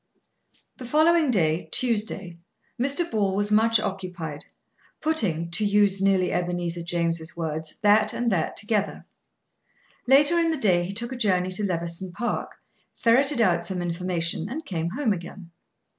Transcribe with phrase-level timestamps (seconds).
[0.77, 2.39] The following day, Tuesday,
[2.81, 3.07] Mr.
[3.11, 4.45] Ball was much occupied,
[4.99, 9.05] putting, to use nearly Ebenezer James' words, that and that together.
[10.07, 12.57] Later in the day he took a journey to Levison Park,
[12.95, 15.51] ferreted out some information, and came home again.